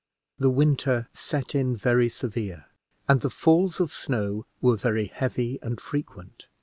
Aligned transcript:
The 0.39 0.49
winter 0.49 1.09
set 1.11 1.53
in 1.53 1.75
very 1.75 2.09
severe, 2.09 2.65
and 3.07 3.21
the 3.21 3.29
falls 3.29 3.79
of 3.79 3.93
snow 3.93 4.47
were 4.59 4.75
very 4.75 5.05
heavy 5.05 5.59
and 5.61 5.79
frequent. 5.79 6.47